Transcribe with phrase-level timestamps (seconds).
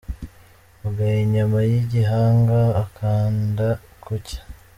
[0.87, 3.67] Ugaya inyama y'igihanga akanda
[4.03, 4.39] kucye.